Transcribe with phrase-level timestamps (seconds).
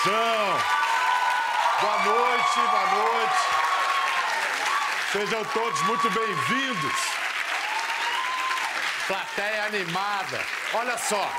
[0.00, 0.58] emoção!
[1.80, 3.36] Boa noite, boa noite.
[5.12, 6.92] Sejam todos muito bem-vindos.
[9.06, 10.40] Plateia animada.
[10.72, 11.30] Olha só,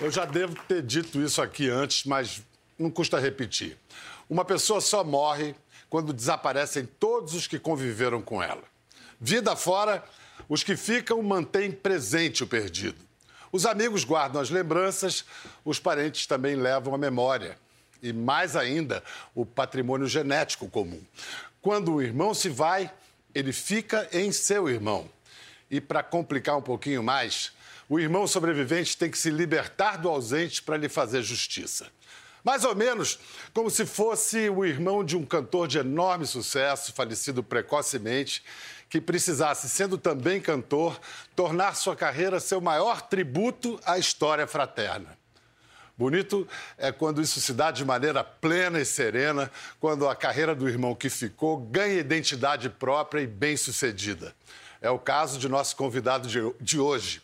[0.00, 2.42] eu já devo ter dito isso aqui antes, mas
[2.78, 3.76] não custa repetir.
[4.28, 5.54] Uma pessoa só morre
[5.90, 8.64] quando desaparecem todos os que conviveram com ela.
[9.20, 10.04] Vida fora,
[10.48, 13.07] os que ficam mantêm presente o perdido.
[13.50, 15.24] Os amigos guardam as lembranças,
[15.64, 17.58] os parentes também levam a memória.
[18.02, 19.02] E mais ainda,
[19.34, 21.02] o patrimônio genético comum.
[21.60, 22.90] Quando o irmão se vai,
[23.34, 25.10] ele fica em seu irmão.
[25.70, 27.52] E para complicar um pouquinho mais,
[27.88, 31.86] o irmão sobrevivente tem que se libertar do ausente para lhe fazer justiça.
[32.44, 33.18] Mais ou menos
[33.52, 38.42] como se fosse o irmão de um cantor de enorme sucesso, falecido precocemente,
[38.88, 40.98] que precisasse, sendo também cantor,
[41.36, 45.18] tornar sua carreira seu maior tributo à história fraterna.
[45.96, 50.68] Bonito é quando isso se dá de maneira plena e serena, quando a carreira do
[50.68, 54.32] irmão que ficou ganha identidade própria e bem-sucedida.
[54.80, 56.28] É o caso de nosso convidado
[56.60, 57.20] de hoje.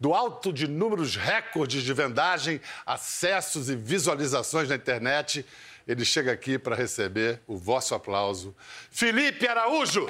[0.00, 5.46] Do alto de números recordes de vendagem, acessos e visualizações na internet,
[5.86, 8.54] ele chega aqui para receber o vosso aplauso.
[8.90, 10.08] Felipe Araújo!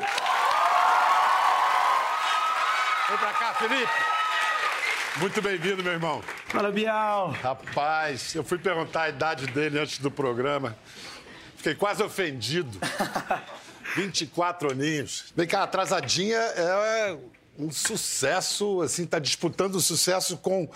[3.08, 3.90] Vem pra cá, Felipe.
[5.18, 6.22] Muito bem-vindo, meu irmão.
[6.48, 7.30] Fala, Bial.
[7.30, 10.76] Rapaz, eu fui perguntar a idade dele antes do programa.
[11.56, 12.78] Fiquei quase ofendido.
[13.96, 15.32] 24 aninhos.
[15.34, 17.18] Vem cá, Atrasadinha é
[17.58, 20.68] um sucesso, assim, tá disputando o sucesso com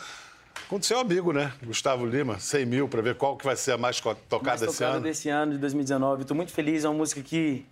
[0.69, 1.52] com o seu amigo, né?
[1.62, 4.72] Gustavo Lima, 100 mil, para ver qual que vai ser a mais tocada mais esse
[4.78, 5.02] tocada ano.
[5.02, 6.22] desse ano, de 2019.
[6.22, 7.67] Estou muito feliz, é uma música que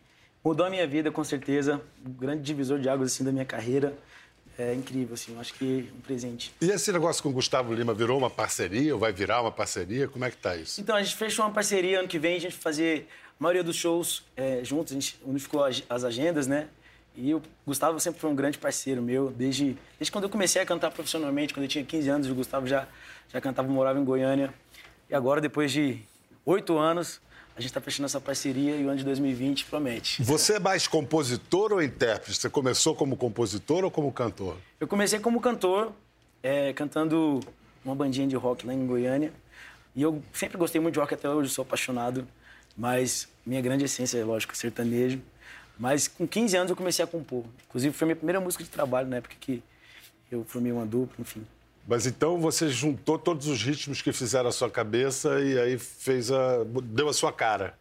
[0.45, 1.81] mudou a minha vida, com certeza.
[2.05, 3.97] Um grande divisor de águas, assim, da minha carreira
[4.61, 6.53] é incrível, assim, acho que um presente.
[6.61, 10.07] E esse negócio com o Gustavo Lima virou uma parceria ou vai virar uma parceria?
[10.07, 10.81] Como é que tá isso?
[10.81, 13.09] Então, a gente fechou uma parceria ano que vem, a gente vai fazer
[13.39, 16.69] a maioria dos shows é, juntos, a gente unificou as agendas, né?
[17.17, 20.67] E o Gustavo sempre foi um grande parceiro meu, desde, desde quando eu comecei a
[20.67, 22.87] cantar profissionalmente, quando eu tinha 15 anos, o Gustavo já,
[23.33, 24.53] já cantava, morava em Goiânia.
[25.09, 25.99] E agora, depois de
[26.45, 27.21] oito anos,
[27.61, 30.23] a gente está fechando essa parceria e o ano de 2020 promete.
[30.23, 32.41] Você é mais compositor ou intérprete?
[32.41, 34.57] Você começou como compositor ou como cantor?
[34.81, 35.93] Eu comecei como cantor,
[36.43, 37.41] é, cantando
[37.85, 39.31] uma bandinha de rock lá em Goiânia.
[39.95, 42.27] E eu sempre gostei muito de rock, até hoje sou apaixonado.
[42.75, 45.21] Mas minha grande essência é, lógico, sertanejo.
[45.79, 47.45] Mas com 15 anos eu comecei a compor.
[47.69, 49.63] Inclusive foi a minha primeira música de trabalho na época que
[50.33, 51.45] eu formei uma dupla, enfim.
[51.91, 56.31] Mas então você juntou todos os ritmos que fizeram a sua cabeça e aí fez
[56.31, 56.63] a.
[56.85, 57.77] deu a sua cara.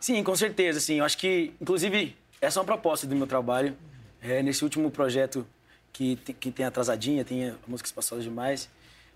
[0.00, 0.98] Sim, com certeza, sim.
[0.98, 3.76] Eu acho que, inclusive, essa é uma proposta do meu trabalho.
[4.20, 5.46] É, nesse último projeto
[5.92, 8.68] que, que tem Atrasadinha, tem músicas passadas demais.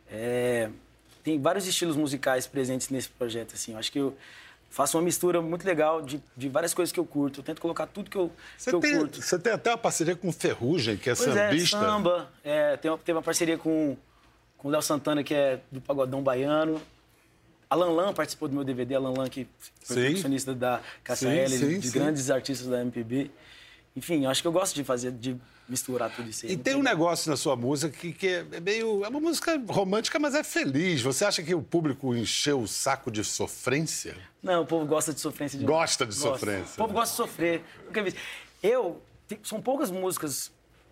[0.09, 0.71] É,
[1.25, 3.73] tem vários estilos musicais presentes nesse projeto, assim.
[3.73, 4.17] Eu acho que eu
[4.71, 7.41] faço uma mistura muito legal de, de várias coisas que eu curto.
[7.41, 9.21] Eu tento colocar tudo que eu, você que eu tem, curto.
[9.21, 11.77] Você tem até uma parceria com Ferrugem, que é pois sambista.
[11.77, 12.31] É, samba.
[12.45, 13.97] É, tem, uma, tem uma parceria com
[14.61, 16.81] com o Léo Santana, que é do Pagodão Baiano.
[17.69, 19.47] Alan Lan participou do meu DVD, Alan Lan, que
[19.83, 20.03] foi sim.
[20.03, 21.99] percussionista da Cassia L, sim, de sim.
[21.99, 23.31] grandes artistas da MPB.
[23.97, 25.37] Enfim, acho que eu gosto de fazer, de
[25.69, 26.53] misturar tudo isso aí.
[26.53, 29.05] E tem um negócio na sua música que, que é meio.
[29.05, 31.01] É uma música romântica, mas é feliz.
[31.01, 34.17] Você acha que o público encheu o saco de sofrência?
[34.43, 35.79] Não, o povo gosta de sofrência demais.
[35.79, 36.29] Gosta de gosta.
[36.29, 36.75] sofrência.
[36.75, 37.63] O povo gosta de sofrer.
[38.63, 39.01] Eu.
[39.45, 40.51] São poucas músicas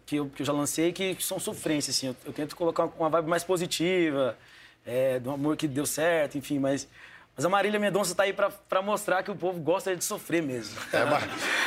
[0.09, 2.07] que eu, que eu já lancei que, que são sofrência, assim.
[2.07, 4.39] Eu, eu, tento colocar uma vibe mais positiva,
[4.87, 6.89] é, do amor que deu certo, enfim, mas...
[7.37, 10.77] Mas a Marília Mendonça está aí para mostrar que o povo gosta de sofrer mesmo.
[10.93, 11.25] É, mas,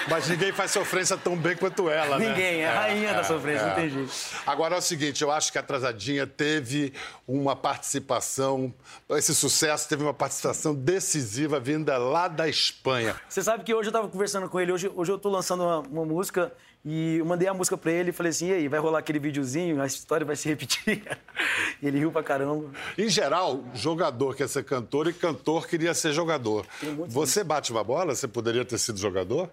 [0.10, 2.28] mas, ninguém faz sofrência tão bem quanto ela, né?
[2.28, 3.68] Ninguém, é a rainha é, da sofrência, é.
[3.68, 4.12] não tem jeito.
[4.46, 6.94] Agora é o seguinte, eu acho que a Atrasadinha teve
[7.26, 8.74] uma participação,
[9.12, 13.16] esse sucesso teve uma participação decisiva vinda lá da Espanha.
[13.30, 15.80] Você sabe que hoje eu estava conversando com ele, hoje, hoje eu estou lançando uma,
[15.80, 16.52] uma música
[16.84, 19.20] e eu mandei a música pra ele e falei assim: e aí, vai rolar aquele
[19.20, 21.04] videozinho, a história vai se repetir.
[21.82, 22.70] e ele riu pra caramba.
[22.98, 26.66] Em geral, jogador quer ser cantor e cantor queria ser jogador.
[27.08, 28.16] Você bate uma bola?
[28.16, 29.50] Você poderia ter sido jogador?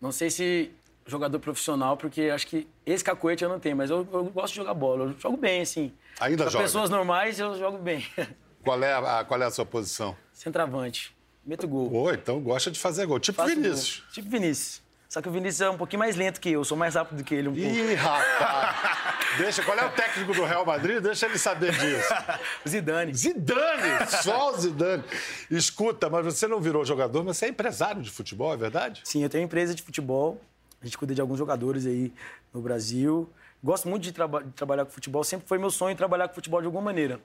[0.00, 0.70] Não sei se
[1.06, 4.60] jogador profissional, porque acho que esse cacoete eu não tenho, mas eu, eu gosto de
[4.60, 5.06] jogar bola.
[5.06, 5.92] Eu jogo bem, assim.
[6.20, 6.64] Ainda pra joga?
[6.64, 8.06] pessoas normais, eu jogo bem.
[8.62, 10.14] Qual é a, qual é a sua posição?
[10.34, 11.16] Centravante.
[11.42, 11.88] Meto gol.
[11.88, 13.18] Pô, então gosta de fazer gol.
[13.18, 14.00] Tipo Faço Vinícius.
[14.00, 14.12] Gol.
[14.12, 14.82] Tipo Vinícius.
[15.10, 17.34] Só que o Vinícius é um pouquinho mais lento que eu, sou mais rápido que
[17.34, 17.68] ele um pouco.
[17.68, 19.38] Ih, rapaz!
[19.38, 21.02] Deixa, qual é o técnico do Real Madrid?
[21.02, 22.14] Deixa ele saber disso.
[22.68, 23.12] Zidane.
[23.12, 24.06] Zidane!
[24.22, 25.02] Só o Zidane.
[25.50, 29.00] Escuta, mas você não virou jogador, mas você é empresário de futebol, é verdade?
[29.02, 30.40] Sim, eu tenho empresa de futebol.
[30.80, 32.12] A gente cuida de alguns jogadores aí
[32.54, 33.28] no Brasil.
[33.64, 35.24] Gosto muito de, traba de trabalhar com futebol.
[35.24, 37.20] Sempre foi meu sonho trabalhar com futebol de alguma maneira.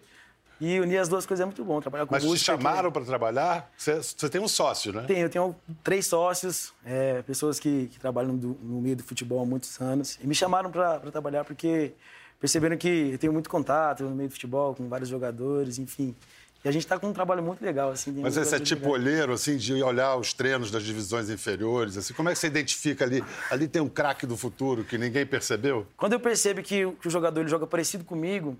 [0.59, 2.55] E unir as duas coisas é muito bom, trabalhar com Mas te música.
[2.55, 3.69] que- chamaram para trabalhar?
[3.77, 5.03] Você, tem um sócio, né?
[5.05, 9.41] Tenho, eu tenho três sócios, é, pessoas que, que trabalham do- no meio do futebol
[9.41, 10.17] há muitos anos.
[10.23, 11.93] E me chamaram para trabalhar porque
[12.39, 16.15] perceberam que eu tenho muito contato no meio do futebol, com vários jogadores, enfim.
[16.63, 18.11] E a gente está com um trabalho muito legal, assim.
[18.21, 22.13] Mas esse é tipo olheiro, assim, de olhar os treinos das divisões inferiores, assim.
[22.13, 23.23] Como é que você identifica ali?
[23.51, 25.85] Ali tem um craque do futuro que ninguém percebeu?
[25.95, 28.57] Quando eu percebo que, o- que o jogador ele joga parecido comigo,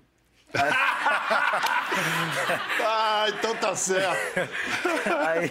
[2.84, 4.16] Ah, então tá certo.
[5.26, 5.50] aí,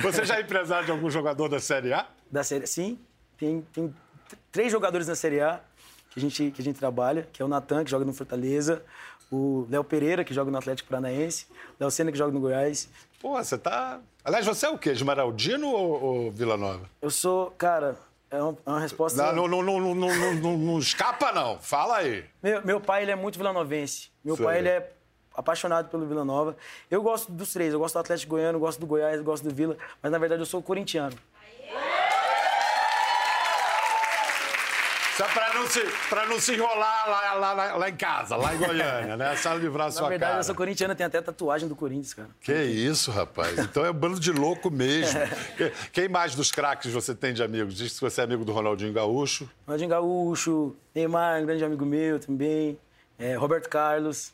[0.00, 2.06] Você já é empresário de algum jogador da Série A?
[2.30, 2.98] da série, sim,
[3.38, 3.94] tem, tem
[4.50, 5.60] três jogadores na Série A
[6.10, 8.82] que a gente, que a gente trabalha, que é o Natan, que joga no Fortaleza,
[9.30, 11.46] o Léo Pereira, que joga no Atlético Paranaense,
[11.78, 12.88] o Léo Senna, que joga no Goiás.
[13.20, 14.00] Pô, você tá.
[14.24, 14.90] Aliás, você é o quê?
[14.90, 16.88] Esmeraldino ou, ou Vila Nova?
[17.00, 17.96] Eu sou, cara,
[18.30, 19.32] é uma, é uma resposta...
[19.32, 21.58] Não, não, não, não, não, não, não- não escapa, não.
[21.60, 22.24] Fala aí.
[22.42, 24.08] Meu, meu pai, ele é muito vilanovense.
[24.24, 24.92] Meu pai, ele é
[25.34, 26.56] apaixonado pelo Vila Nova.
[26.90, 27.72] Eu gosto dos três.
[27.72, 29.76] Eu gosto do Atlético Goiano, gosto do Goiás, gosto do Vila.
[30.02, 31.16] Mas, na verdade, eu sou corintiano.
[35.16, 38.52] Só pra não se, pra não se enrolar lá, lá, lá, lá em casa, lá
[38.52, 39.36] em Goiânia, né?
[39.36, 40.40] Só livrar a Na sua verdade, cara.
[40.40, 40.92] eu sou corintiano.
[40.96, 42.28] Tenho até tatuagem do Corinthians, cara.
[42.40, 43.56] Que isso, rapaz.
[43.60, 45.20] Então é um bando de louco mesmo.
[45.56, 47.74] Que- Quem mais dos craques você tem de amigos?
[47.76, 49.48] Diz que você é amigo do Ronaldinho Gaúcho.
[49.64, 52.76] Ronaldinho Gaúcho, Neymar, um grande amigo meu também.
[53.16, 54.33] É, Roberto Carlos,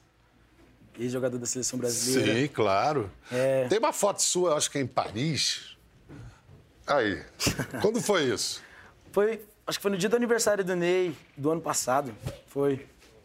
[1.01, 2.35] ex-jogador da Seleção Brasileira.
[2.35, 3.11] Sim, claro.
[3.33, 3.67] É.
[3.69, 5.77] Tem uma foto sua, acho que é em Paris.
[6.87, 7.23] Aí.
[7.81, 8.63] Quando foi isso?
[9.13, 12.15] Foi, acho que foi no dia do aniversário do Ney, do ano passado.
[12.49, 12.77] Foi.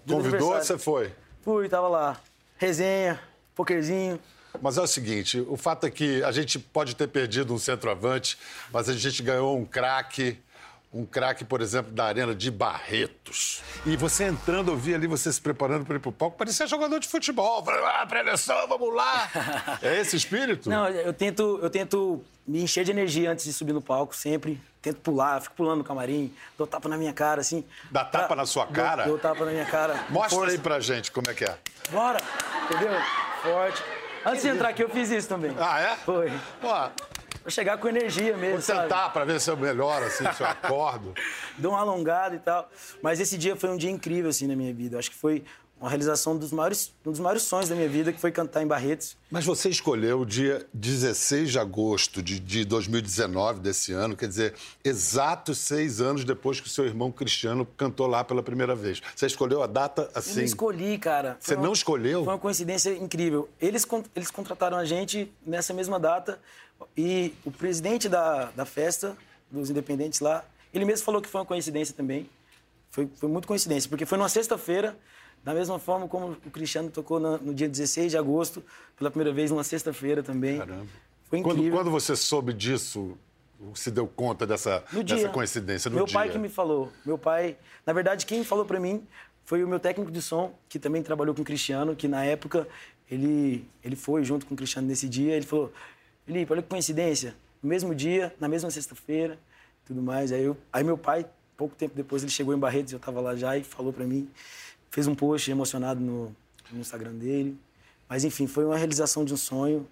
[0.06, 1.12] Dia do Convidou, você foi.
[1.42, 2.22] Fui, tava lá.
[2.57, 3.19] Resenha,
[3.56, 4.19] pokerzinho.
[4.62, 8.38] Mas é o seguinte, o fato é que a gente pode ter perdido um centroavante,
[8.72, 10.39] mas a gente ganhou um craque,
[10.93, 13.61] um craque, por exemplo, da arena de Barretos.
[13.85, 16.99] E você entrando, eu vi ali você se preparando para ir pro palco, parecia jogador
[16.99, 17.63] de futebol.
[17.65, 19.29] Falei, ah, pré-eleição, vamos lá.
[19.81, 20.69] É esse espírito?
[20.69, 24.59] Não, eu tento, eu tento me encher de energia antes de subir no palco, sempre.
[24.81, 27.65] Tento pular, fico pulando no camarim, dou tapa na minha cara, assim.
[27.91, 29.05] Dá tapa na sua Dou- cara?
[29.05, 30.05] Dou, tapa na minha cara.
[30.09, 30.53] Mostra Força.
[30.53, 31.57] aí pra gente como é que é.
[31.91, 32.21] Bora!
[32.69, 32.93] Entendeu?
[33.41, 33.83] Forte.
[34.25, 35.55] Antes de entrar aqui, eu fiz isso também.
[35.59, 35.95] Ah, é?
[35.97, 36.31] Foi.
[36.61, 36.69] Pô,
[37.45, 38.81] Pra chegar com energia mesmo, vou sabe?
[38.89, 41.13] tentar pra ver se eu melhoro, assim, se eu acordo.
[41.59, 42.68] Dou uma alongada e tal.
[43.03, 44.95] Mas esse dia foi um dia incrível, assim, na minha vida.
[44.95, 45.44] Eu Acho que foi
[45.80, 48.65] uma realização dos maiores, um dos maiores sonhos da minha vida, que foi cantar em
[48.65, 49.15] Barretos.
[49.30, 54.56] Mas você escolheu o dia 16 de agosto de, de 2019, desse ano, quer dizer,
[54.83, 59.03] exatos seis anos depois que o seu irmão Cristiano cantou lá pela primeira vez.
[59.15, 60.38] Você escolheu a data Eu assim?
[60.38, 61.38] não escolhi, cara.
[61.39, 62.24] Foi Você não escolheu?
[62.24, 63.48] Foi uma coincidência incrível.
[63.62, 66.39] Eles, eles contrataram a gente nessa mesma data
[66.97, 69.15] e o presidente da, da festa,
[69.51, 70.43] dos independentes lá,
[70.73, 72.29] ele mesmo falou que foi uma coincidência também.
[72.91, 74.97] Foi, foi muito coincidência, porque foi numa sexta-feira,
[75.43, 78.63] da mesma forma como o Cristiano tocou na- no dia 16 de agosto,
[78.97, 80.57] pela primeira vez numa sexta-feira também.
[80.57, 80.87] Caramba.
[81.29, 81.77] Foi Quando, incrível.
[81.79, 83.17] quando você soube disso,
[83.73, 86.13] se deu conta dessa, No dessa coincidência no meu dia?
[86.13, 86.91] pai que me falou.
[87.05, 89.05] Meu pai, na verdade, quem falou pra mim
[89.43, 92.67] foi o meu técnico de som, que também trabalhou com o Cristiano, que na época
[93.09, 95.35] ele ele foi junto com o Cristiano nesse dia.
[95.35, 95.71] Ele falou:
[96.25, 97.36] Felipe, olha que coincidência.
[97.62, 99.38] No mesmo dia, na mesma sexta-feira,
[99.86, 100.31] tudo mais.
[100.31, 101.25] Aí, eu, aí meu pai,
[101.57, 104.29] pouco tempo depois, ele chegou em Barretos, eu tava lá já e falou pra mim,
[104.89, 106.36] fez um post emocionado no,
[106.72, 107.58] no Instagram dele.
[108.08, 109.88] Mas enfim, foi uma realização de um sonho.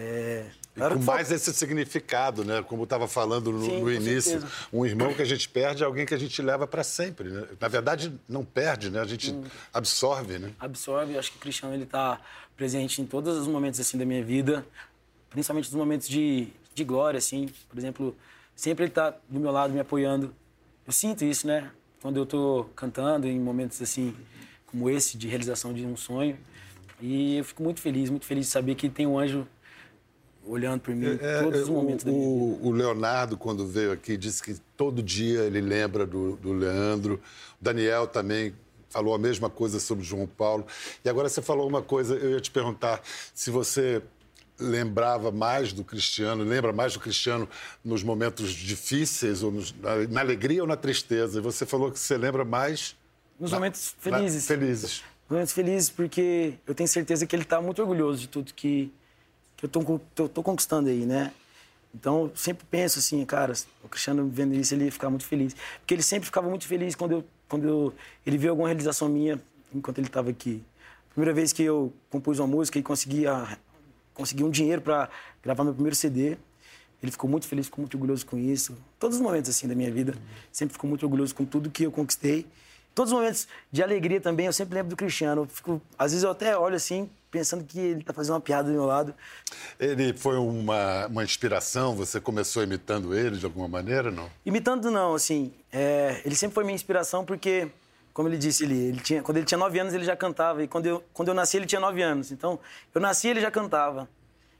[0.00, 0.44] É,
[0.76, 2.62] com mais esse significado, né?
[2.62, 4.52] Como eu estava falando no, Sim, no início, certeza.
[4.72, 7.48] um irmão que a gente perde é alguém que a gente leva para sempre, né?
[7.60, 9.00] Na verdade, não perde, né?
[9.00, 9.42] A gente Hum.
[9.74, 10.52] absorve, né?
[10.60, 11.18] absorve.
[11.18, 12.20] Acho que o Cristiano ele tá
[12.56, 14.64] presente em todos os momentos assim da minha vida,
[15.30, 17.48] principalmente nos momentos de, de glória, assim.
[17.68, 18.16] Por exemplo,
[18.54, 20.34] sempre ele tá do meu lado me apoiando.
[20.86, 21.70] Eu sinto isso, né?
[22.00, 24.14] Quando eu tô cantando em momentos assim
[24.66, 26.38] como esse de realização de um sonho.
[27.00, 29.46] E eu fico muito feliz, muito feliz de saber que tem um anjo
[30.46, 32.40] olhando por mim É, todos os o- momentos da minha vida.
[32.64, 37.20] o, o Leonardo, quando veio aqui, disse que todo dia ele lembra do, do Leandro.
[37.60, 38.54] O Daniel também
[38.88, 40.66] falou a mesma coisa sobre o João Paulo.
[41.04, 43.02] E agora você falou uma coisa, eu ia te perguntar
[43.34, 44.02] se você
[44.58, 47.48] lembrava mais do Cristiano, lembra mais do Cristiano
[47.84, 51.38] nos momentos difíceis, ou nos- na, na alegria ou na tristeza.
[51.38, 52.96] E você falou que você lembra mais...
[53.38, 54.46] Nos na- momentos na- felizes.
[54.46, 55.02] felizes.
[55.30, 58.92] momentos felizes porque eu tenho certeza que ele está muito orgulhoso de tudo que,
[59.56, 61.32] que eu tô, tô, tô conquistando aí, né?
[61.94, 65.54] Então, eu sempre penso assim, cara, o Cristiano vendo isso, ele ia ficar muito feliz.
[65.80, 67.94] Porque ele sempre ficava muito feliz quando, eu, quando eu,
[68.26, 69.40] ele viu alguma realização minha
[69.74, 70.62] enquanto ele estava aqui.
[71.10, 73.56] Primeira vez que eu compus uma música e consegui, a-
[74.18, 75.08] consegui um dinheiro para
[75.42, 76.36] gravar meu primeiro CD,
[77.00, 78.76] ele ficou muito feliz, ficou muito orgulhoso com isso.
[78.98, 80.14] Todos os momentos assim da minha vida,
[80.50, 82.44] sempre ficou muito orgulhoso com tudo que eu conquistei.
[82.94, 85.42] todos os momentos de alegria também, eu sempre lembro do Cristiano.
[85.42, 88.68] Eu fico, às vezes eu até olho assim, pensando que ele tá fazendo uma piada
[88.68, 89.14] do meu lado.
[89.78, 91.94] Ele foi uma, uma inspiração?
[91.94, 94.28] Você começou imitando ele de alguma maneira, não?
[94.44, 97.68] Imitando não, assim, é, ele sempre foi minha inspiração porque,
[98.18, 100.66] como ele disse, ele, ele tinha, quando ele tinha nove anos ele já cantava e
[100.66, 102.32] quando eu, quando eu nasci ele tinha nove anos.
[102.32, 102.58] Então,
[102.92, 104.08] eu nasci ele já cantava.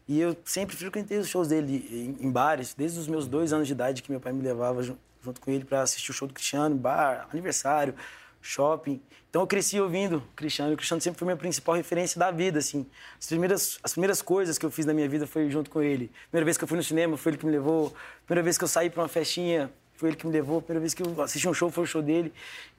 [0.07, 3.67] E eu sempre frequentei os shows dele em, em bares, desde os meus dois anos
[3.67, 6.35] de idade que meu pai me levava junto com ele para assistir o show do
[6.35, 7.97] Cristiano, bar, aniversário,
[8.41, 9.03] shopping.
[9.29, 10.75] Então eu cresci ouvindo Cristiano.
[10.75, 12.87] O Cristiano sempre foi minha principal referência da vida, assim.
[13.19, 16.13] As primeiras, as primeiras coisas que eu fiz na minha vida foi junto com ele.
[16.31, 17.93] Primeira vez que eu fui no cinema, foi ele que me levou.
[18.25, 20.63] Primeira vez que eu saí para uma festinha, foi ele que me levou.
[20.63, 22.33] Primeira vez que eu assisti um show, foi o show dele.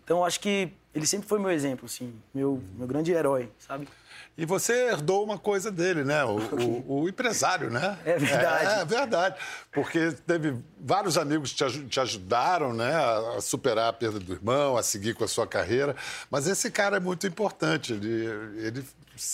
[0.10, 3.88] Então acho que ele sempre foi meu exemplo, assim, meu, meu grande herói, sabe?
[4.36, 6.26] E você herdou uma coisa dele, né?
[6.26, 6.40] O,
[6.90, 7.96] o, o empresário, né?
[8.04, 8.66] É verdade.
[8.66, 9.36] É, é, verdade.
[9.72, 14.76] Porque teve vários amigos que te, te ajudaram né, a superar a perda do irmão,
[14.78, 15.96] a seguir com a sua carreira.
[16.32, 17.94] Mas esse cara é muito importante.
[17.94, 18.26] Ele,
[18.66, 18.86] ele,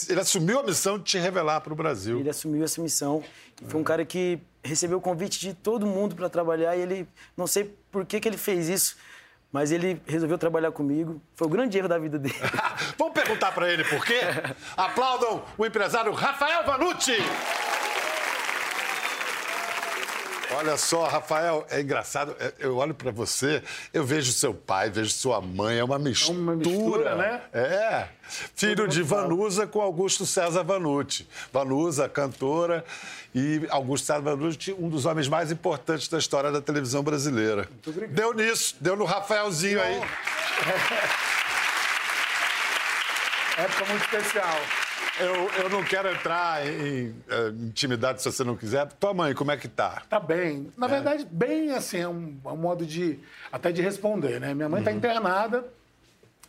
[0.10, 2.20] ele assumiu a missão de te revelar para o Brasil.
[2.20, 3.24] Ele assumiu essa missão.
[3.62, 6.76] E foi um cara que recebeu o convite de todo mundo para trabalhar.
[6.76, 8.98] E ele, não sei por que, que ele fez isso
[9.56, 11.22] mas ele resolveu trabalhar comigo.
[11.34, 12.36] Foi o grande erro da vida dele.
[13.00, 14.20] Vamos perguntar para ele por quê?
[14.76, 17.16] Aplaudam o empresário Rafael Vanucci!
[20.58, 22.34] Olha só, Rafael, é engraçado.
[22.40, 23.62] É, eu olho para você,
[23.94, 26.38] eu vejo seu pai, vejo sua mãe, é uma mistura.
[26.38, 27.42] É uma mistura, né?
[27.54, 28.08] É.
[28.56, 31.28] Filho de Vanusa com Augusto César Vanucci.
[31.52, 32.86] Vanusa, cantora,
[33.34, 37.68] e Augusto César Vanucci, um dos homens mais importantes da história da televisão brasileira.
[37.70, 38.16] Muito obrigado.
[38.16, 40.02] Deu nisso, deu no Rafaelzinho aí.
[43.58, 44.85] Época muito especial.
[45.20, 48.92] Eu, eu não quero entrar em, em, eh, intimidade se você não quiser.
[48.94, 50.04] Tua mãe, como é que tá?
[50.10, 50.72] Tá bem.
[50.76, 50.90] Na é.
[50.90, 53.20] verdade, bem assim, é um, é um, modo de
[53.52, 54.54] até de responder, né?
[54.54, 54.98] Minha mãe está uhum.
[54.98, 55.66] internada,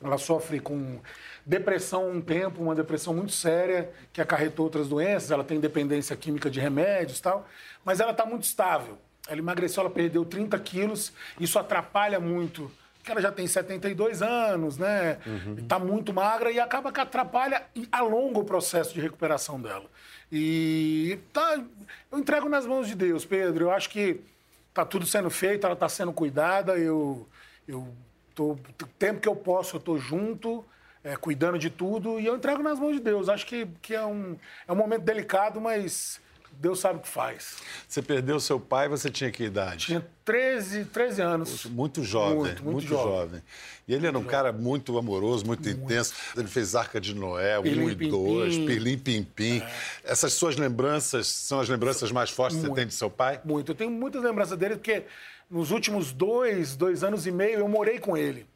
[0.02, 0.98] ela sofre com
[1.44, 6.50] depressão um tempo, uma depressão muito séria, que acarretou outras doenças, ela tem dependência química
[6.50, 7.46] de remédios e tal,
[7.84, 8.98] mas ela está muito estável.
[9.28, 12.70] Ela emagreceu, ela perdeu 30 quilos, isso atrapalha muito
[13.12, 15.18] ela já tem 72 anos, né?
[15.26, 15.56] Uhum.
[15.58, 19.86] Está muito magra e acaba que atrapalha e alonga o processo de recuperação dela.
[20.30, 21.62] E tá,
[22.10, 23.66] eu entrego nas mãos de Deus, Pedro.
[23.66, 24.20] Eu acho que
[24.68, 26.76] está tudo sendo feito, ela está sendo cuidada.
[26.76, 27.26] Eu,
[27.66, 27.88] eu
[28.34, 30.64] tô, o tempo que eu posso, eu estou junto,
[31.02, 33.28] é, cuidando de tudo e eu entrego nas mãos de Deus.
[33.28, 34.36] Acho que, que é, um,
[34.66, 36.20] é um momento delicado, mas
[36.58, 37.56] Deus sabe o que faz.
[37.86, 39.86] Você perdeu seu pai, você tinha que idade?
[39.86, 41.64] Tinha 13, 13 anos.
[41.66, 43.12] Muito jovem, muito, muito, muito jovem.
[43.12, 43.42] jovem.
[43.86, 46.14] E ele era um cara muito amoroso, muito, muito, intenso.
[46.36, 49.58] Ele fez Arca de Noé, Pilim, um e dois, Pirlim Pim Pim.
[49.58, 49.70] É.
[50.04, 53.40] Essas suas lembranças são as lembranças mais fortes que você tem de seu pai?
[53.44, 53.72] Muito.
[53.72, 55.04] Eu tenho muitas lembranças dele, porque
[55.50, 58.46] nos últimos dois, dois anos e meio eu morei com ele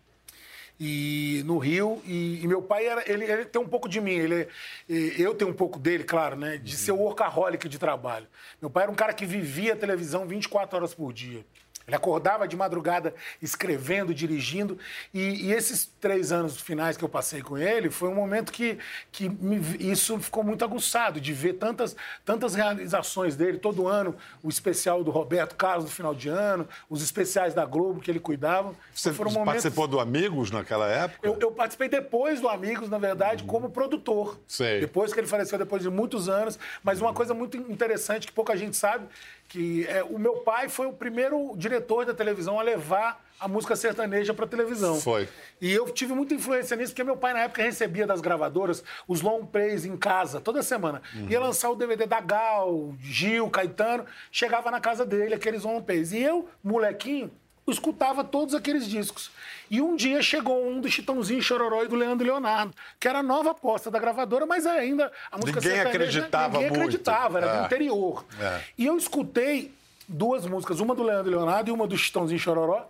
[0.80, 4.12] e no Rio e, e, meu pai era ele, ele, tem um pouco de mim
[4.12, 4.48] ele
[4.88, 8.26] eu tenho um pouco dele claro né de ser workaholic de trabalho.
[8.60, 11.44] Meu pai era um cara que vivia televisão 24 horas por dia
[11.90, 14.78] ele acordava de madrugada escrevendo, dirigindo.
[15.12, 18.78] E, e, esses três anos finais que eu passei com ele, foi um momento que,
[19.10, 23.58] que me, isso ficou muito aguçado, de ver tantas, tantas realizações dele.
[23.58, 28.00] Todo ano, o especial do Roberto Carlos no final de ano, os especiais da Globo
[28.00, 28.74] que ele cuidava.
[28.94, 29.62] Você foram momentos...
[29.62, 31.26] participou do Amigos naquela época?
[31.26, 33.48] Eu, eu participei depois do Amigos, na verdade, uhum.
[33.48, 34.38] como produtor.
[34.46, 34.80] Sei.
[34.80, 36.58] Depois que ele faleceu, depois de muitos anos.
[36.84, 39.06] Mas uma coisa muito interessante que pouca gente sabe
[39.50, 43.74] que é, o meu pai foi o primeiro diretor da televisão a levar a música
[43.74, 45.00] sertaneja para televisão.
[45.00, 45.28] Foi.
[45.60, 49.22] E eu tive muita influência nisso, porque meu pai, na época, recebia das gravadoras os
[49.22, 51.02] long plays em casa, toda semana.
[51.14, 51.28] Uhum.
[51.28, 56.12] Ia lançar o DVD da Gal, Gil, Caetano, chegava na casa dele, aqueles long plays.
[56.12, 57.30] E eu, molequinho,
[57.70, 59.30] escutava todos aqueles discos.
[59.70, 63.22] E um dia chegou um do Chitãozinho Chororó e do Leandro Leonardo, que era a
[63.22, 66.82] nova aposta da gravadora, mas ainda a música Ninguém acreditava ninguém muito.
[66.82, 67.58] acreditava, era é.
[67.58, 68.24] do interior.
[68.40, 68.60] É.
[68.76, 69.72] E eu escutei
[70.08, 72.88] duas músicas, uma do Leandro Leonardo e uma do Chitãozinho Chororó,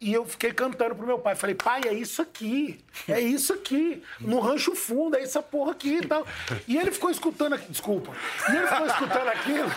[0.00, 1.34] e eu fiquei cantando pro meu pai.
[1.34, 2.78] Falei, pai, é isso aqui.
[3.08, 4.02] É isso aqui.
[4.20, 6.26] No rancho fundo, é essa porra aqui e tal.
[6.68, 7.70] E ele ficou escutando aqui.
[7.70, 8.12] Desculpa.
[8.50, 9.68] E ele ficou escutando aquilo.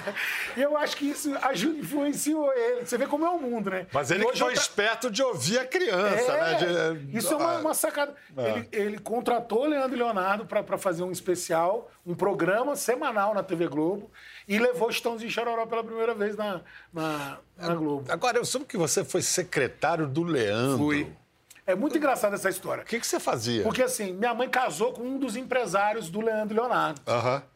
[0.56, 2.86] e eu acho que isso ajuda, influenciou ele.
[2.86, 3.86] Você vê como é o mundo, né?
[3.92, 4.52] Mas ele foi tra...
[4.52, 6.94] esperto de ouvir a criança, é, né?
[6.94, 7.18] De...
[7.18, 8.14] Isso é uma, uma sacada.
[8.36, 8.50] É.
[8.50, 13.66] Ele, ele, contratou o Leandro Leonardo para fazer um especial, um programa semanal na TV
[13.68, 14.10] Globo
[14.46, 16.60] e levou Estãozinho Chororó pela primeira vez na,
[16.92, 18.10] na, na, Globo.
[18.10, 20.78] Agora, eu soube que você foi secretário do Leandro.
[20.78, 21.12] Fui.
[21.66, 22.82] É muito engraçada essa história.
[22.82, 23.62] O que, que você fazia?
[23.62, 27.00] Porque assim, minha mãe casou com um dos empresários do Leandro Leonardo.
[27.06, 27.36] Aham.
[27.36, 27.54] Uhum.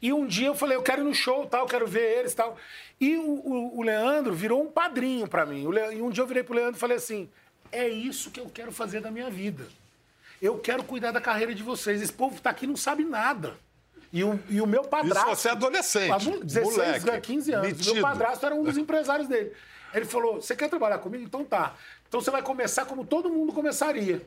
[0.00, 2.56] E um dia eu falei, eu quero ir no show, tal, quero ver eles tal.
[3.00, 5.68] E o, o, o Leandro virou um padrinho para mim.
[5.70, 5.94] Le...
[5.94, 7.28] E um dia eu virei pro Leandro e falei assim:
[7.70, 9.64] é isso que eu quero fazer da minha vida.
[10.40, 12.02] Eu quero cuidar da carreira de vocês.
[12.02, 13.54] Esse povo que está aqui não sabe nada.
[14.12, 15.32] E o, e o meu padrasto.
[15.32, 16.44] Isso você é adolescente.
[16.44, 17.68] 16, moleque, 15 anos.
[17.68, 17.94] metido.
[17.94, 19.52] Meu padrasto era um dos empresários dele.
[19.94, 21.24] Ele falou: Você quer trabalhar comigo?
[21.24, 21.74] Então tá.
[22.06, 24.20] Então você vai começar como todo mundo começaria.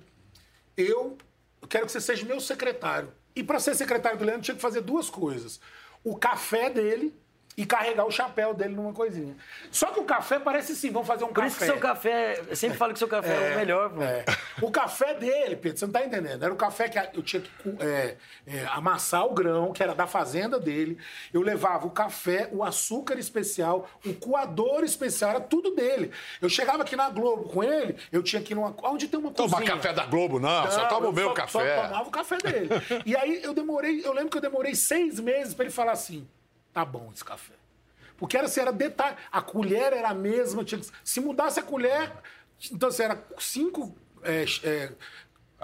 [0.76, 1.18] Eu
[1.70, 3.12] quero que você seja meu secretário.
[3.36, 5.60] E para ser secretário do Leandro, tinha que fazer duas coisas:
[6.04, 7.16] o café dele
[7.58, 9.36] e carregar o chapéu dele numa coisinha.
[9.72, 11.48] Só que o café parece sim, vamos fazer um Por café.
[11.48, 12.42] isso que seu café.
[12.50, 14.02] Eu sempre falo que seu café é, o melhor, pô.
[14.04, 14.26] É.
[14.62, 16.44] O café dele, Pedro, você não tá entendendo.
[16.44, 20.06] Era o café que eu tinha que é, é, amassar o grão, que era da
[20.06, 20.98] fazenda dele.
[21.34, 26.12] Eu levava o café, o açúcar especial, o coador especial, era tudo dele.
[26.42, 28.76] Eu chegava aqui na Globo com ele, eu tinha que ir numa.
[28.84, 29.72] Onde tem uma Toma cozinha.
[29.78, 31.76] café da Globo, não, só Não, toma o eu meu só- café.
[31.76, 32.70] Só tomava o café dele.
[33.06, 36.28] e aí eu demorei, eu lembro que eu demorei seis meses para ele falar assim:
[36.76, 37.54] tá bom esse café.
[38.18, 39.16] Porque era assim, era detalhe.
[39.32, 42.12] A colher era a mesma, tinha que- se mudasse a colher,
[42.70, 44.92] então assim, era cinco é, é,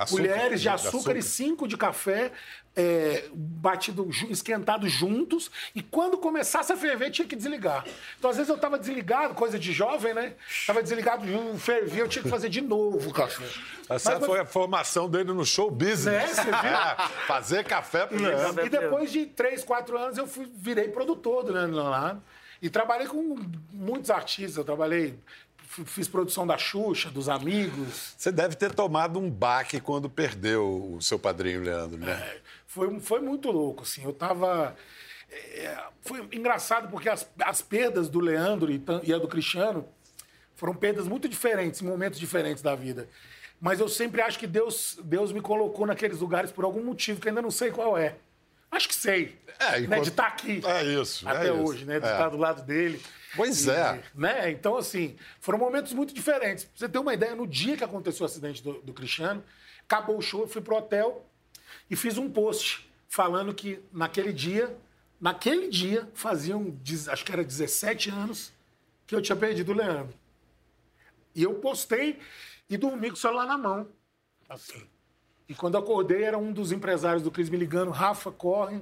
[0.04, 1.18] Açúcar, colheres de de açúcar, açúcar.
[1.18, 2.32] e cinco de café.
[2.74, 7.84] é, batido, esquentado juntos, e quando começasse a ferver, tinha que desligar.
[8.18, 10.36] Então, às vezes, eu estava desligado, coisa de jovem, né?
[10.66, 11.26] Tava desligado,
[11.58, 13.44] fervia, eu tinha que fazer de novo o café.
[13.90, 16.06] Essa Mas- foi a formação dele no show business.
[16.06, 16.54] Né, você viu?
[16.54, 16.96] É,
[17.28, 18.66] fazer café pro.
[18.66, 22.24] E depois de três, quatro anos, eu fui, virei produtor do Leandro Leonardo.
[22.62, 23.38] E trabalhei com
[23.74, 24.56] muitos artistas.
[24.56, 25.20] Eu trabalhei,
[25.86, 28.14] fiz produção da Xuxa, dos amigos.
[28.18, 32.12] Você deve ter tomado um baque quando perdeu o seu padrinho, Leandro, né?
[32.12, 34.04] É, Foi, foi muito louco, assim.
[34.04, 34.76] Eu tava...
[35.32, 39.86] é, foi engraçado porque as, as perdas do Leandro e, e a do Cristiano
[40.56, 43.08] foram perdas muito diferentes, em momentos diferentes da vida.
[43.60, 47.30] Mas eu sempre acho que Deus, Deus me colocou naqueles lugares por algum motivo que
[47.30, 48.16] ainda não sei qual é.
[48.72, 49.38] Acho que sei.
[49.60, 50.62] É, né, enquanto- De estar aqui.
[50.66, 51.62] É isso, é Até isso.
[51.64, 52.00] hoje, né?
[52.00, 52.12] De É.
[52.12, 53.02] estar do lado dele.
[53.36, 54.04] Pois E, é.
[54.14, 54.52] Né?
[54.52, 56.66] Então, assim, foram momentos muito diferentes.
[56.66, 59.44] Pra você ter uma ideia, no dia que aconteceu o acidente do, do Cristiano,
[59.84, 61.26] acabou o show, eu fui pro hotel
[61.90, 64.76] e fiz um post falando que naquele dia,
[65.20, 68.52] naquele dia, faziam, dez- acho que era 17 anos,
[69.08, 70.14] que eu tinha perdido o Leandro.
[71.34, 72.20] E eu postei
[72.70, 73.88] e dormi com o celular na mão.
[74.50, 74.86] Assim.
[75.48, 78.82] E quando eu acordei, era um dos empresários do Cris me ligando, Rafa, corre.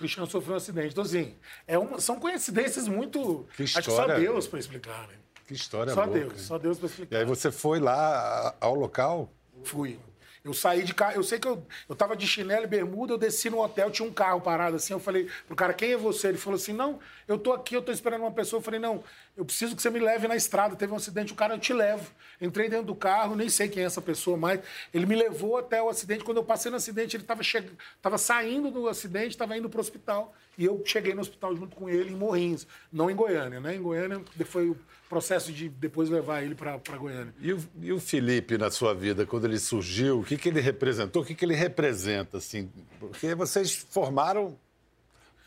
[0.00, 0.88] Cristiano sofreu um acidente.
[0.92, 1.36] Então, assim,
[1.66, 3.46] é uma, são coincidências muito.
[3.56, 4.18] Que Acho que só história.
[4.18, 5.14] Deus para explicar, né?
[5.46, 6.06] Que história Só.
[6.06, 7.16] Deus, só Deus para E explicar.
[7.18, 9.32] aí você foi lá ao local?
[9.64, 9.98] Fui.
[10.42, 13.18] Eu saí de carro, eu sei que eu, eu tava de chinelo e bermuda, eu
[13.18, 16.28] desci no hotel, tinha um carro parado assim, eu falei pro cara, quem é você?
[16.28, 18.58] Ele falou assim, não, eu tô aqui, eu tô esperando uma pessoa.
[18.58, 19.04] Eu falei, não,
[19.36, 21.72] eu preciso que você me leve na estrada, teve um acidente, o cara, eu te
[21.72, 22.10] levo.
[22.40, 24.60] Entrei dentro do carro, nem sei quem é essa pessoa mais.
[24.92, 27.62] Ele me levou até o acidente, quando eu passei no acidente, ele tava, che...
[28.02, 30.34] tava saindo do acidente, tava indo pro hospital.
[30.58, 33.76] E eu cheguei no hospital junto com ele em Morrinhos, não em Goiânia, né?
[33.76, 34.76] Em Goiânia foi o
[35.08, 37.34] processo de depois levar ele para Goiânia.
[37.40, 40.60] E o, e o Felipe, na sua vida, quando ele surgiu, o que, que ele
[40.60, 41.22] representou?
[41.22, 42.70] O que, que ele representa, assim?
[42.98, 44.58] Porque vocês formaram...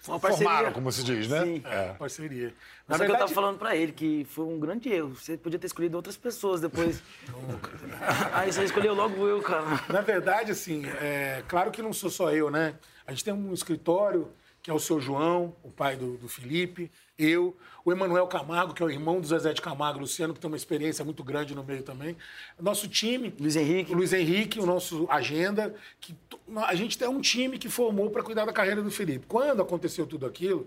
[0.06, 0.50] Uma parceria.
[0.50, 1.46] Formaram, como se diz, né?
[1.46, 1.62] Sim.
[1.66, 1.94] É.
[1.94, 2.54] Parceria.
[2.88, 5.16] Mas só que eu tava falando pra ele que foi um grande erro.
[5.16, 7.02] Você podia ter escolhido outras pessoas depois.
[8.34, 9.66] Aí você escolheu logo eu, cara.
[9.88, 12.76] Na verdade, assim, é, claro que não sou só eu, né?
[13.08, 14.30] A gente tem um escritório
[14.64, 18.82] que é o seu João, o pai do, do Felipe, eu, o Emanuel Camargo, que
[18.82, 21.66] é o irmão do Zezé de Camargo, Luciano, que tem uma experiência muito grande no
[21.66, 22.16] meio também.
[22.58, 23.34] Nosso time.
[23.38, 23.92] Luiz Henrique.
[23.92, 25.76] O Luiz Henrique, o nosso agenda.
[26.00, 26.16] Que,
[26.56, 29.26] a gente tem um time que formou para cuidar da carreira do Felipe.
[29.28, 30.66] Quando aconteceu tudo aquilo,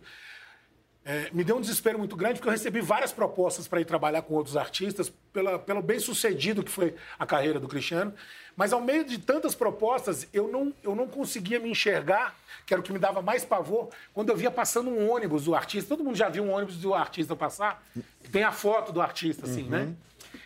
[1.09, 4.23] é, me deu um desespero muito grande, porque eu recebi várias propostas para ir trabalhar
[4.23, 8.12] com outros artistas, pela, pelo bem sucedido que foi a carreira do Cristiano.
[8.57, 12.35] Mas ao meio de tantas propostas, eu não, eu não conseguia me enxergar,
[12.66, 15.55] que era o que me dava mais pavor, quando eu via passando um ônibus do
[15.55, 15.88] artista.
[15.95, 17.87] Todo mundo já viu um ônibus do artista passar?
[18.33, 19.95] Tem a foto do artista, assim, né?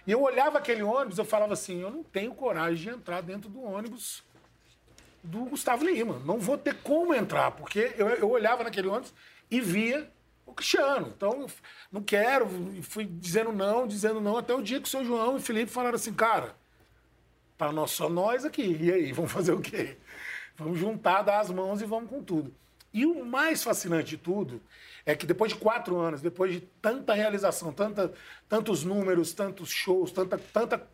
[0.06, 3.48] E eu olhava aquele ônibus, eu falava assim: eu não tenho coragem de entrar dentro
[3.48, 4.22] do ônibus
[5.24, 6.20] do Gustavo Lima.
[6.26, 9.14] Não vou ter como entrar, porque eu, eu olhava naquele ônibus
[9.50, 10.06] e via
[10.50, 11.12] o Cristiano.
[11.16, 11.46] Então,
[11.90, 15.34] não quero, e fui dizendo não, dizendo não, até o dia que o seu João
[15.34, 16.54] e o Felipe falaram assim, cara,
[17.56, 18.76] tá nós, só nós aqui.
[18.80, 19.96] E aí, vamos fazer o quê?
[20.56, 22.54] Vamos juntar, dar as mãos e vamos com tudo.
[22.92, 24.60] E o mais fascinante de tudo
[25.06, 28.12] é que depois de quatro anos, depois de tanta realização, tanta,
[28.48, 30.86] tantos números, tantos shows, tanta, tanta,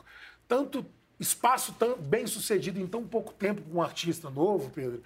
[0.47, 0.87] tanto
[1.19, 5.03] espaço tão bem sucedido em tão pouco tempo com um artista novo, Pedro,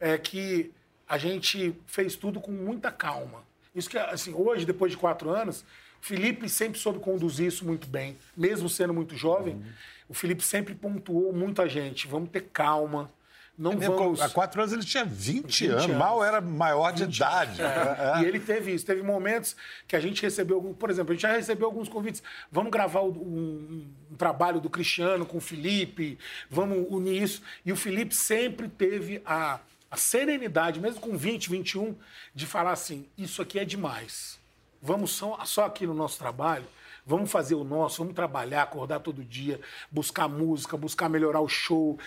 [0.00, 0.72] é que
[1.08, 3.44] a gente fez tudo com muita calma.
[3.76, 5.60] Isso que, assim, hoje, depois de quatro anos,
[6.02, 9.62] o Felipe sempre soube conduzir isso muito bem, mesmo sendo muito jovem.
[10.08, 12.06] O Felipe sempre pontuou muito a gente.
[12.08, 13.10] Vamos ter calma,
[13.58, 14.20] não Ele- vamos...
[14.20, 15.96] Há quatro anos ele tinha 20, 20 anos, anos.
[15.96, 17.60] mal era maior de idade.
[17.60, 18.84] É, E ele teve isso.
[18.86, 19.56] Teve momentos
[19.88, 22.22] que a gente recebeu, por exemplo, a gente já recebeu alguns convites.
[22.52, 26.18] Vamos gravar o- um, um trabalho do Cristiano com o Felipe,
[26.50, 27.42] vamos unir isso.
[27.64, 29.58] E o Felipe sempre teve a,
[29.96, 31.96] a serenidade, mesmo com 20, 21,
[32.34, 34.38] de falar assim: isso aqui é demais.
[34.80, 36.66] Vamos só, só aqui no nosso trabalho.
[37.08, 41.98] Vamos fazer o nosso, vamos trabalhar, acordar todo dia, buscar música, buscar melhorar o show.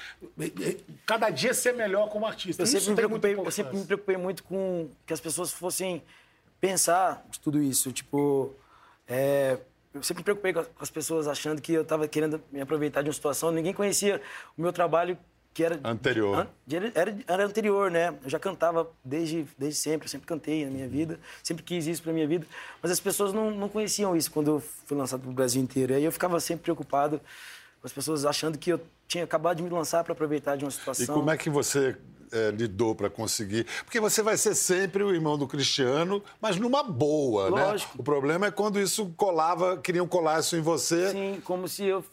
[1.05, 2.61] Cada dia ser melhor como artista.
[2.61, 6.03] Eu Isso sempre, me preocupei, eu sempre me preocupei muito com que as pessoas fossem
[6.59, 7.93] pensar tudo isso.
[7.93, 8.53] Tipo,
[9.07, 9.57] é,
[9.93, 13.07] eu sempre me preocupei com as pessoas achando que eu estava querendo me aproveitar de
[13.07, 13.51] uma situação.
[13.51, 14.21] Ninguém conhecia
[14.57, 15.17] o meu trabalho
[15.59, 16.37] que era Anterior.
[16.39, 18.15] An- de- Era, era anterior, né?
[18.23, 22.01] Eu já cantava desde, desde sempre, eu sempre cantei na minha vida, sempre quis isso
[22.01, 22.47] pra minha vida.
[22.81, 25.93] Mas as pessoas não, não conheciam isso quando eu fui lançado pro Brasil inteiro.
[25.93, 27.19] Aí eu ficava sempre preocupado
[27.81, 30.69] com as pessoas achando que eu tinha acabado de me lançar para aproveitar de uma
[30.69, 31.13] E situação.
[31.13, 31.97] como é que você
[32.31, 33.65] eh, lidou para conseguir?
[33.83, 37.91] Porque você vai ser sempre o irmão do Cristiano, mas numa boa, Lógico.
[37.97, 37.99] né?
[37.99, 41.09] O problema é quando isso colava, queriam colar isso em você.
[41.11, 42.05] Sim, como se eu.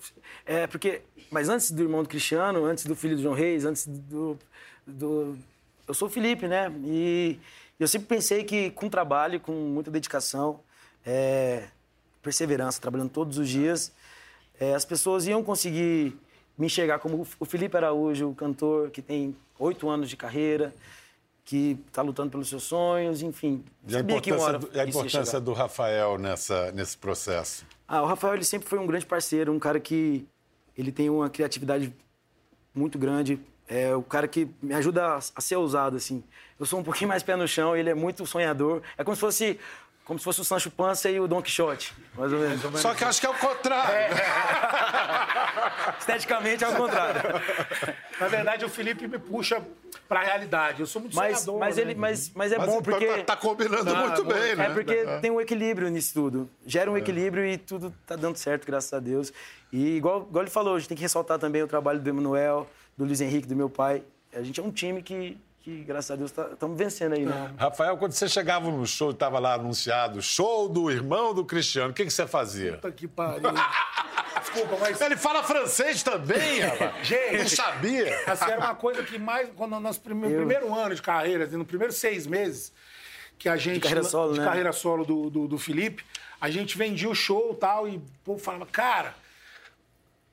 [0.45, 1.03] É, porque.
[1.31, 4.39] Mas antes do irmão do Cristiano, antes do filho do João Reis, antes do.
[4.87, 5.37] do
[5.87, 6.73] eu sou o Felipe, né?
[6.85, 7.39] E
[7.79, 10.61] eu sempre pensei que com trabalho, com muita dedicação,
[11.05, 11.69] é,
[12.23, 13.93] perseverança, trabalhando todos os dias,
[14.59, 16.17] é, as pessoas iam conseguir
[16.57, 20.75] me enxergar como o Felipe Araújo, o cantor que tem oito anos de carreira,
[21.45, 23.65] que está lutando pelos seus sonhos, enfim.
[23.87, 27.65] E a importância, do, e a importância do Rafael nessa, nesse processo.
[27.87, 30.27] Ah, o Rafael ele sempre foi um grande parceiro, um cara que
[30.77, 31.95] ele tem uma criatividade
[32.75, 36.23] muito grande, é o cara que me ajuda a, ser ousado assim.
[36.59, 38.83] Eu sou um pouquinho mais pé no chão, ele é muito sonhador.
[38.97, 39.59] É como se fosse
[40.07, 42.81] como se fosse o Sancho Panza e o Don Quixote, mais ou menos.
[42.81, 44.17] Só que eu acho que é o contrário.
[45.99, 47.21] Esteticamente é o contrário.
[48.21, 49.61] Na verdade, o Felipe me puxa
[50.09, 50.81] pra realidade.
[50.81, 51.59] Eu sou muito Mas, sonhador.
[51.61, 51.83] mas, né?
[51.83, 54.33] ele, mas, mas é Mas bom então porque tá, tá combinando Tá, muito bom.
[54.33, 54.67] bem, né?
[54.67, 56.49] É porque tem um equilíbrio nisso tudo.
[56.65, 59.33] Gera um equilíbrio e tudo tá dando certo, graças a Deus.
[59.73, 62.69] E igual, igual ele falou, a gente tem que ressaltar também o trabalho do Emanuel,
[62.97, 64.03] do Luiz Henrique, do meu pai.
[64.33, 65.37] A gente é um time que,
[65.67, 67.53] que graças a Deus, estamos vencendo aí, né?
[67.59, 71.91] Rafael, quando você chegava no show e estava lá anunciado, show do irmão do Cristiano,
[71.91, 72.75] o que, que você fazia?
[72.75, 73.51] Puta que pariu.
[74.41, 75.01] Desculpa, mas.
[75.01, 77.05] Ele fala francês também, rapaz.
[77.05, 77.39] Gente.
[77.39, 78.17] Não sabia.
[78.29, 79.49] Assim, era uma coisa que mais.
[79.57, 82.73] Quando no nosso prime- primeiro ano de carreira, assim, no primeiro seis meses
[83.37, 83.81] que a gente.
[83.81, 84.47] carreira solo, de né?
[84.47, 86.05] carreira solo do, do, do Felipe,
[86.41, 89.17] a gente vendia o show e tal, e o povo falava, cara.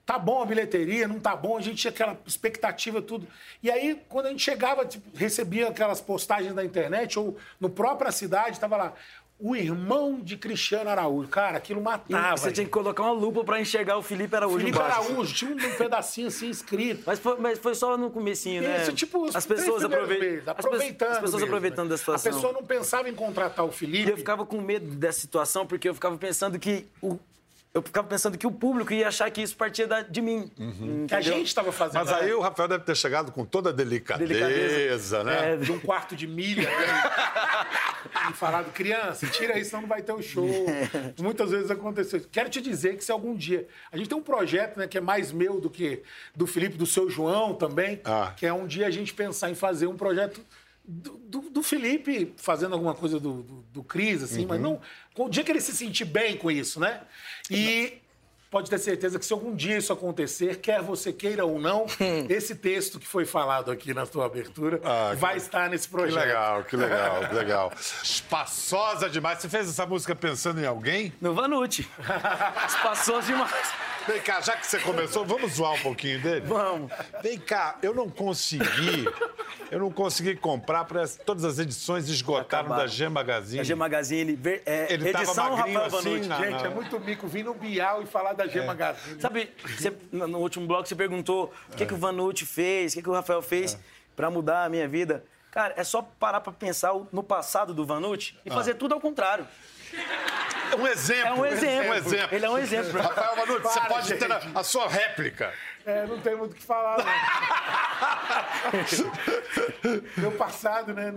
[0.06, 3.26] Tá bom a bilheteria, não tá bom, a gente tinha aquela expectativa, tudo.
[3.62, 8.12] E aí, quando a gente chegava, tipo, recebia aquelas postagens da internet, ou no própria
[8.12, 8.94] cidade, tava lá,
[9.40, 11.28] o irmão de Cristiano Araújo.
[11.30, 12.36] Cara, aquilo E matava.
[12.38, 15.00] você tinha que colocar uma lupa pra enxergar o Felipe Araújo Felipe embaixo.
[15.12, 17.04] Araújo, tinha um pedacinho assim escrito.
[17.06, 18.82] Mas foi, mas foi só no comecinho, né?
[18.84, 21.10] Isso, tipo, os as pessoas aprovei- meses, aproveitando.
[21.12, 21.90] As pessoas mesmo, aproveitando né?
[21.92, 22.32] da situação.
[22.32, 24.08] A pessoa não pensava em contratar o Felipe.
[24.08, 27.18] E eu ficava com medo dessa situação, porque eu ficava pensando que o.
[27.74, 30.52] Eu ficava pensando que o público ia achar que isso partia da- de mim.
[31.08, 32.06] que a gente estava fazendo.
[32.06, 35.24] Mas aí o Rafael deve ter chegado com toda a delicadeza, Delicadeza.
[35.24, 35.54] né?
[35.54, 36.70] É, de um quarto de milha né?
[38.30, 40.48] e falado, criança, tira isso, senão não vai ter o show.
[41.20, 42.30] Muitas vezes aconteceu isso.
[42.32, 43.68] Quero te dizer que se algum dia.
[43.92, 46.04] A gente tem um projeto né, que é mais meu do que
[46.36, 48.34] do Felipe, do seu João também, Ah.
[48.38, 50.40] que é um dia a gente pensar em fazer um projeto.
[50.86, 54.82] Do, do, do Felipe fazendo alguma coisa do, do, do Cris, assim, mas não.
[55.18, 57.02] O dia que ele se sentir bem com isso, né?
[57.50, 58.02] E
[58.54, 61.88] pode ter certeza que se algum dia isso acontecer, quer você queira ou não,
[62.30, 65.94] esse texto que foi falado aqui na tua abertura Ah, que- vai estar nesse Que
[65.96, 66.20] projeto.
[66.24, 67.74] legal, que legal, que legal.
[68.04, 69.40] Espaçosa demais.
[69.40, 71.12] Você fez essa música pensando em alguém?
[71.20, 71.88] No Vanucci.
[72.68, 73.74] Espaçoso demais.
[74.06, 76.42] Vem cá, já que você começou, vamos zoar um pouquinho dele?
[76.46, 76.92] Vamos.
[77.24, 79.08] Vem cá, eu não consegui,
[79.72, 82.82] eu não consegui comprar, para todas as edições esgotaram Acabaram.
[82.82, 83.62] da G Magazine.
[83.62, 86.28] A G Magazine, ver- é, Ele tava edição magrinho Rafael assim, Vanucci.
[86.30, 89.22] na- Gente, é muito mico vir no Bial e falar da G Magazine.
[89.22, 93.04] Sabe, você- no último bloco você perguntou o que, que o Vanucci fez, o que,
[93.04, 93.78] que o Rafael fez
[94.16, 95.24] pra mudar a minha vida.
[95.52, 99.48] Cara, é só parar pra pensar no passado do Vanucci e fazer tudo ao contrário.
[100.72, 101.28] É um exemplo.
[101.28, 101.90] É um exemplo.
[101.92, 102.36] Um exemplo.
[102.36, 103.00] Ele é um exemplo.
[103.00, 105.54] Rafael Vanucci, você Para, pode ter a, a sua réplica.
[105.86, 107.06] É, não tem muito o que falar, não.
[110.18, 111.14] Meu passado, né?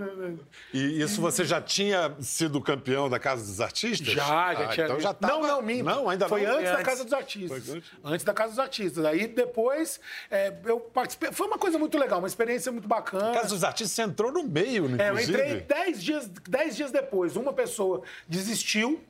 [0.72, 4.06] E isso você já tinha sido campeão da Casa dos Artistas?
[4.08, 4.86] Já, já Ah, tinha.
[4.86, 5.34] Então já tava...
[5.34, 5.84] Não, não, minto.
[5.84, 6.52] Não, ainda Foi não.
[6.56, 6.84] antes da Antes.
[6.86, 7.64] Casa dos Artistas.
[7.66, 7.90] Foi antes.
[8.04, 8.24] antes?
[8.24, 9.04] da Casa dos Artistas.
[9.04, 11.32] Aí depois é, eu participei.
[11.32, 13.32] Foi uma coisa muito legal, uma experiência muito bacana.
[13.32, 15.32] Casa dos Artistas você entrou no meio, É, eu inclusive.
[15.32, 17.36] entrei dez dias, dez dias depois.
[17.36, 19.00] Uma pessoa desistiu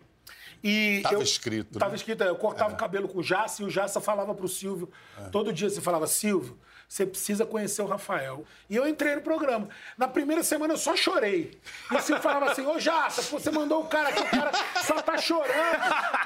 [0.63, 1.81] E Tava eu, escrito, né?
[1.81, 4.91] Tava escrito, eu cortava o cabelo com o Jassa e o Jassa falava pro Silvio.
[5.31, 8.45] Todo dia você falava, Silvio, você precisa conhecer o Rafael.
[8.71, 9.69] E eu entrei no programa.
[9.99, 11.59] Na primeira semana eu só chorei.
[11.93, 14.51] E Silvio falava assim, ô Jassa, pô, você mandou o cara aqui, o cara
[14.85, 15.49] só tá chorando.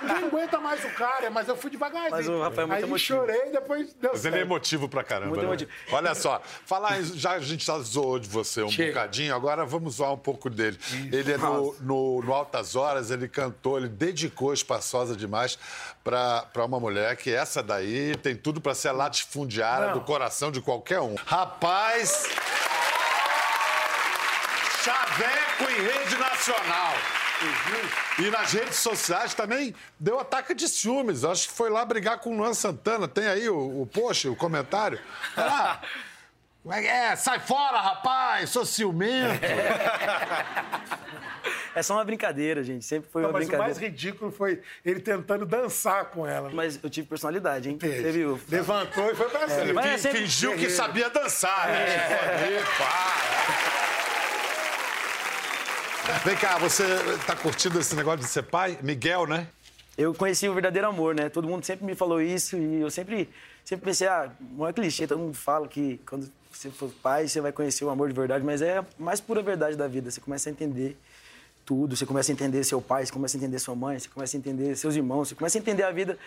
[0.02, 2.10] Ninguém aguenta mais o cara, mas eu fui devagarzinho.
[2.10, 2.98] Mas o Rafael é muito Aí emotivo.
[3.20, 4.48] chorei e depois deu Mas ele é certo.
[4.50, 5.28] emotivo pra caramba.
[5.28, 5.46] Muito né?
[5.48, 5.70] emotivo.
[5.92, 8.92] Olha só, falar já a gente já zoou de você um Chega.
[8.92, 10.78] bocadinho, agora vamos zoar um pouco dele.
[11.12, 15.58] Ele é no, no, no Altas Horas, ele cantou, ele dedicou Espaçosa demais
[16.04, 19.94] pra pra uma mulher que essa daí tem tudo pra ser a latifundiária Não.
[19.94, 21.14] do coração de qualquer um.
[21.26, 22.28] Rapaz.
[24.82, 26.94] Chaveco em rede nacional.
[28.18, 31.24] E nas redes sociais também deu ataque de ciúmes.
[31.24, 33.08] Acho que foi lá brigar com o Luan Santana.
[33.08, 35.00] Tem aí o, o post, o comentário.
[35.36, 35.80] Ah,
[36.62, 37.16] como é que é?
[37.16, 38.50] Sai fora, rapaz!
[38.50, 39.40] Sou ciumento.
[41.72, 42.84] É só uma brincadeira, gente.
[42.84, 43.74] Sempre foi Não, uma mas o brincadeira.
[43.74, 46.50] mais ridículo foi ele tentando dançar com ela.
[46.52, 47.78] Mas eu tive personalidade, hein?
[47.78, 48.02] Teve.
[48.02, 48.40] Teve o...
[48.48, 49.72] Levantou e foi pra cima.
[49.74, 51.84] mas é sempre- Fingiu que sabia dançar, né?
[52.42, 53.14] Ali, pá.
[56.24, 56.82] Vem cá, você
[57.24, 58.76] tá curtindo esse negócio de ser pai?
[58.82, 59.46] Miguel, né?
[59.96, 61.28] Eu conheci o verdadeiro amor, né?
[61.28, 63.30] Todo mundo sempre me falou isso e eu sempre,
[63.64, 67.40] sempre pensei, ah, não é clichê, todo mundo fala que quando você for pai, você
[67.40, 70.10] vai conhecer o amor de verdade, mas é a mais pura verdade da vida.
[70.10, 70.96] Você começa a entender
[71.64, 74.36] tudo, você começa a entender seu pai, você começa a entender sua mãe, você começa
[74.36, 76.18] a entender seus irmãos, você começa a entender a vida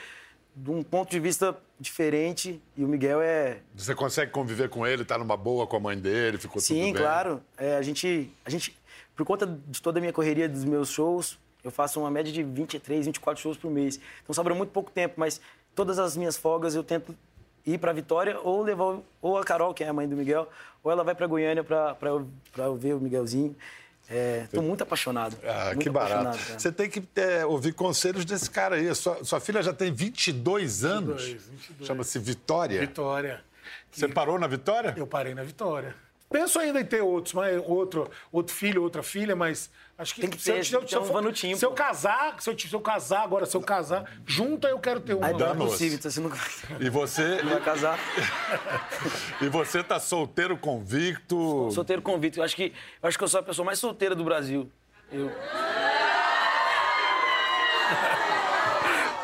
[0.56, 5.04] de um ponto de vista diferente e o Miguel é Você consegue conviver com ele,
[5.04, 6.94] tá numa boa com a mãe dele, ficou tudo Sim, bem?
[6.94, 7.42] claro.
[7.58, 8.78] É, a, gente, a gente,
[9.16, 12.44] por conta de toda a minha correria dos meus shows, eu faço uma média de
[12.44, 14.00] 23, 24 shows por mês.
[14.22, 15.42] Então sobra muito pouco tempo, mas
[15.74, 17.16] todas as minhas folgas eu tento
[17.66, 20.48] ir para Vitória ou levar ou a Carol, que é a mãe do Miguel,
[20.84, 23.56] ou ela vai para Goiânia para eu, ver o Miguelzinho.
[24.44, 25.36] Estou muito apaixonado.
[25.44, 26.38] Ah, muito que barato.
[26.38, 28.94] Você tem que é, ouvir conselhos desse cara aí.
[28.94, 31.24] Sua, sua filha já tem 22 anos.
[31.24, 31.88] 22, 22.
[31.88, 32.80] Chama-se Vitória.
[32.82, 33.44] Vitória.
[33.92, 34.94] Você parou na Vitória?
[34.98, 35.96] Eu parei na Vitória.
[36.34, 40.30] Penso ainda em ter outros, mas outro, outro filho, outra filha, mas acho que, Tem
[40.32, 42.50] que se, eu, ter, se, eu, se, eu um for- vanutinho, se eu casar, se
[42.50, 45.24] eu, se eu casar agora, se eu casar, junto eu quero ter um.
[45.24, 46.40] Aí não é possível, então você nunca
[46.80, 48.00] E você, não vai casar.
[49.40, 51.70] e você tá solteiro convicto.
[51.72, 52.40] Solteiro convicto.
[52.40, 54.68] Eu acho que eu acho que eu sou a pessoa mais solteira do Brasil.
[55.12, 55.30] Eu,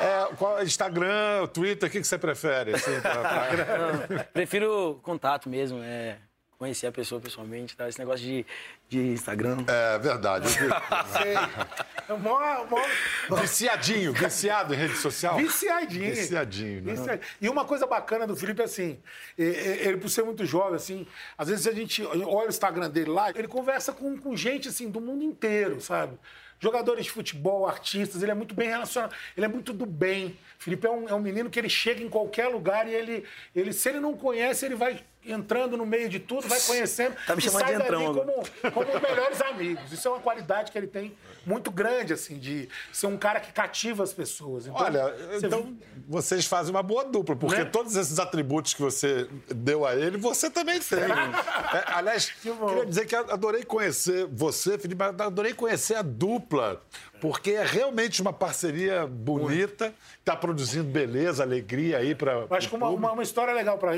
[0.02, 2.74] É, qual, Instagram, Twitter, o que, que você prefere?
[2.74, 6.16] assim, pra- pra- Prefiro contato mesmo, é
[6.60, 7.88] conhecer a pessoa pessoalmente, tá?
[7.88, 8.46] Esse negócio de,
[8.90, 9.64] de Instagram.
[9.66, 10.50] É verdade.
[10.52, 12.18] Sei.
[12.18, 15.38] Mó- mó- Viciadinho, viciado em rede social?
[15.38, 16.14] Viciadinho.
[16.14, 16.92] Viciadinho, né?
[16.96, 17.28] Viciadinho.
[17.40, 19.00] E uma coisa bacana do Felipe é assim,
[19.38, 23.30] ele por ser muito jovem, assim, às vezes a gente olha o Instagram dele lá,
[23.30, 26.18] ele conversa com, com gente, assim, do mundo inteiro, sabe?
[26.60, 30.38] Jogadores de futebol, artistas, ele é muito bem relacionado, ele é muito do bem.
[30.58, 33.24] Felipe é um, é um menino que ele chega em qualquer lugar e ele,
[33.56, 37.36] ele, se ele não conhece, ele vai entrando no meio de tudo, vai conhecendo Tá
[37.36, 39.92] me e chamando sai de entrão dali como, como melhores amigos.
[39.92, 43.52] Isso é uma qualidade que ele tem muito grande, assim, de ser um cara que
[43.52, 44.68] cativa as pessoas.
[44.68, 47.66] Então, Olha, você então vocês fazem uma boa dupla, porque Né?
[47.66, 51.00] todos esses atributos que você deu a ele, você também tem.
[51.00, 52.68] É, aliás, bom.
[52.68, 56.82] queria dizer que adorei conhecer você, Felipe, mas adorei conhecer a dupla,
[57.22, 62.46] porque é realmente uma parceria bonita, está produzindo beleza, alegria aí para.
[62.50, 63.92] Acho que uma, uma, uma história legal para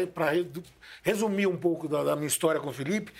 [1.04, 3.12] resumir um pouco da, da minha história com o Felipe.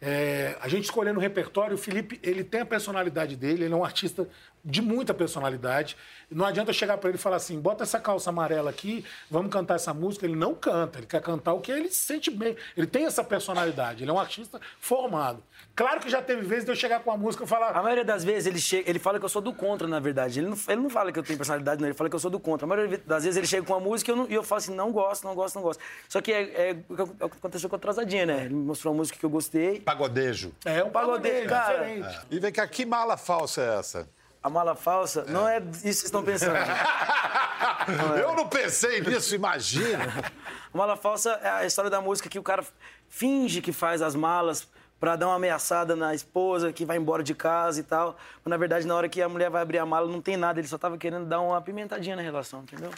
[0.00, 3.76] É, a gente escolhendo o repertório, o Felipe ele tem a personalidade dele, ele é
[3.76, 4.28] um artista
[4.64, 5.96] de muita personalidade.
[6.30, 9.50] Não adianta eu chegar para ele e falar assim: bota essa calça amarela aqui, vamos
[9.52, 10.26] cantar essa música.
[10.26, 12.56] Ele não canta, ele quer cantar o que ele se sente bem.
[12.76, 15.42] Ele tem essa personalidade, ele é um artista formado.
[15.74, 17.82] Claro que já teve vezes de eu chegar com a música e A falar.
[17.82, 20.40] maioria das vezes ele, chega, ele fala que eu sou do contra, na verdade.
[20.40, 21.88] Ele não, ele não fala que eu tenho personalidade, não.
[21.88, 22.66] Ele fala que eu sou do contra.
[22.66, 24.58] A maioria das vezes ele chega com a música e eu, não- e eu falo
[24.58, 25.80] assim, não gosto, não gosto, não gosto.
[26.08, 28.44] Só que é, é o que aconteceu com a Atrasadinha, né?
[28.44, 29.80] Ele me mostrou uma música que eu gostei.
[29.80, 30.52] Pagodejo.
[30.64, 31.84] É um Pagodeiro, pagodeiro, cara.
[31.84, 32.26] diferente.
[32.30, 34.08] E vem cá, que mala falsa é essa?
[34.48, 36.56] A mala falsa, não é isso que vocês estão pensando.
[38.18, 40.32] Eu não pensei nisso, imagina.
[40.72, 42.64] A mala falsa é a história da música que o cara
[43.10, 44.66] finge que faz as malas
[44.98, 48.16] pra dar uma ameaçada na esposa que vai embora de casa e tal.
[48.42, 50.58] Mas na verdade, na hora que a mulher vai abrir a mala, não tem nada.
[50.58, 52.90] Ele só tava querendo dar uma apimentadinha na relação, entendeu?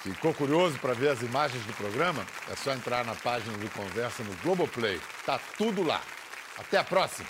[0.00, 2.26] Ficou curioso para ver as imagens do programa?
[2.50, 5.00] É só entrar na página do Conversa no Globoplay.
[5.24, 6.00] Tá tudo lá.
[6.58, 7.28] Até a próxima.